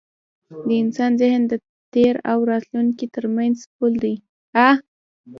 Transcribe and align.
د 0.67 0.69
انسان 0.83 1.11
ذهن 1.21 1.41
د 1.51 1.53
تېر 1.93 2.15
او 2.31 2.39
راتلونکي 2.51 3.05
تر 3.15 3.25
منځ 3.35 3.57
پُل 3.75 3.93
دی. 4.03 4.15